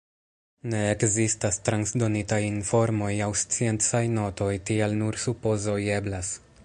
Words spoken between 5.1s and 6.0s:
supozoj